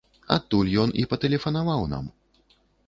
[0.35, 2.05] Адтуль ён і патэлефанаваў нам.